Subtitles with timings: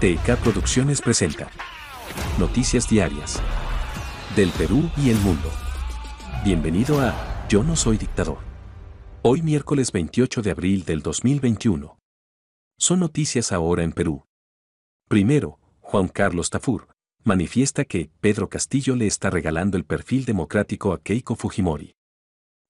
[0.00, 1.50] TK Producciones presenta
[2.38, 3.38] Noticias Diarias
[4.34, 5.50] del Perú y el mundo.
[6.42, 8.38] Bienvenido a Yo no soy dictador.
[9.20, 11.98] Hoy miércoles 28 de abril del 2021.
[12.78, 14.24] Son noticias ahora en Perú.
[15.06, 16.88] Primero, Juan Carlos Tafur
[17.22, 21.92] manifiesta que Pedro Castillo le está regalando el perfil democrático a Keiko Fujimori.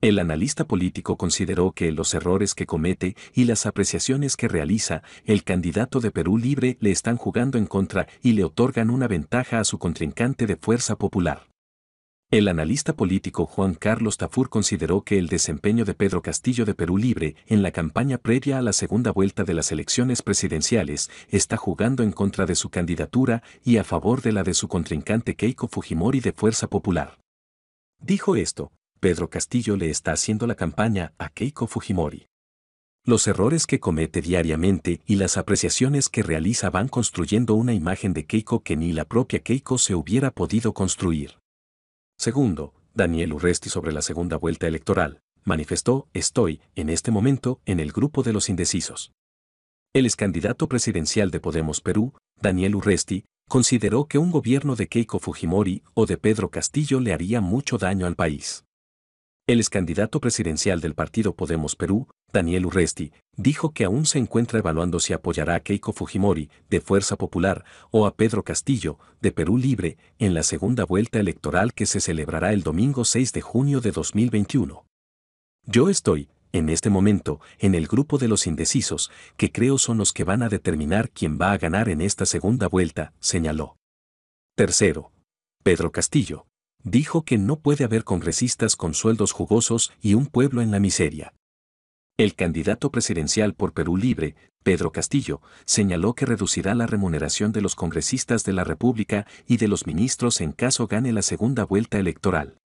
[0.00, 5.42] El analista político consideró que los errores que comete y las apreciaciones que realiza el
[5.42, 9.64] candidato de Perú Libre le están jugando en contra y le otorgan una ventaja a
[9.64, 11.48] su contrincante de Fuerza Popular.
[12.30, 16.96] El analista político Juan Carlos Tafur consideró que el desempeño de Pedro Castillo de Perú
[16.96, 22.04] Libre en la campaña previa a la segunda vuelta de las elecciones presidenciales está jugando
[22.04, 26.20] en contra de su candidatura y a favor de la de su contrincante Keiko Fujimori
[26.20, 27.18] de Fuerza Popular.
[28.00, 32.26] Dijo esto, Pedro Castillo le está haciendo la campaña a Keiko Fujimori.
[33.04, 38.26] Los errores que comete diariamente y las apreciaciones que realiza van construyendo una imagen de
[38.26, 41.38] Keiko que ni la propia Keiko se hubiera podido construir.
[42.18, 47.92] Segundo, Daniel Urresti sobre la segunda vuelta electoral, manifestó, estoy, en este momento, en el
[47.92, 49.12] grupo de los indecisos.
[49.94, 55.18] El ex candidato presidencial de Podemos Perú, Daniel Urresti, consideró que un gobierno de Keiko
[55.18, 58.64] Fujimori o de Pedro Castillo le haría mucho daño al país.
[59.48, 64.58] El ex candidato presidencial del partido Podemos Perú, Daniel Urresti, dijo que aún se encuentra
[64.58, 69.56] evaluando si apoyará a Keiko Fujimori, de Fuerza Popular, o a Pedro Castillo, de Perú
[69.56, 73.90] Libre, en la segunda vuelta electoral que se celebrará el domingo 6 de junio de
[73.90, 74.84] 2021.
[75.64, 80.12] Yo estoy, en este momento, en el grupo de los indecisos, que creo son los
[80.12, 83.78] que van a determinar quién va a ganar en esta segunda vuelta, señaló.
[84.54, 85.10] Tercero.
[85.62, 86.46] Pedro Castillo,
[86.82, 91.34] dijo que no puede haber congresistas con sueldos jugosos y un pueblo en la miseria.
[92.18, 97.76] El candidato presidencial por Perú Libre, Pedro Castillo, señaló que reducirá la remuneración de los
[97.76, 102.58] congresistas de la República y de los ministros en caso gane la segunda vuelta electoral.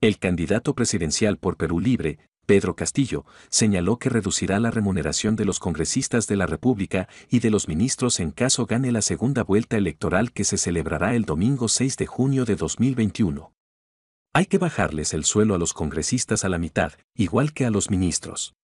[0.00, 5.60] El candidato presidencial por Perú Libre, Pedro Castillo, señaló que reducirá la remuneración de los
[5.60, 10.32] congresistas de la República y de los ministros en caso gane la segunda vuelta electoral
[10.32, 13.52] que se celebrará el domingo 6 de junio de 2021.
[14.34, 17.90] Hay que bajarles el suelo a los congresistas a la mitad, igual que a los
[17.90, 18.54] ministros.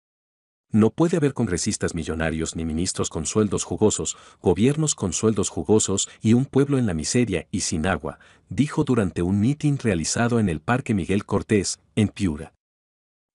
[0.71, 6.35] No puede haber congresistas millonarios ni ministros con sueldos jugosos, gobiernos con sueldos jugosos y
[6.35, 8.19] un pueblo en la miseria y sin agua,
[8.51, 12.53] dijo durante un mitin realizado en el Parque Miguel Cortés, en Piura.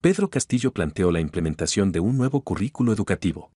[0.04, 3.54] Pedro Castillo planteó la implementación de un nuevo currículo educativo.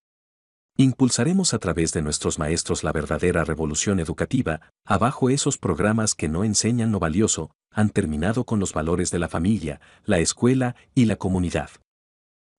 [0.78, 6.46] Impulsaremos a través de nuestros maestros la verdadera revolución educativa, abajo esos programas que no
[6.46, 11.18] enseñan lo valioso, han terminado con los valores de la familia, la escuela y la
[11.18, 11.70] comunidad.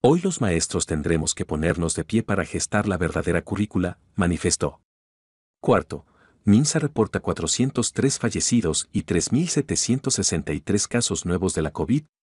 [0.03, 4.83] Hoy los maestros tendremos que ponernos de pie para gestar la verdadera currícula, manifestó.
[5.63, 6.05] Cuarto,
[6.45, 11.71] Minsa reporta 403 fallecidos y 3.763 casos nuevos de la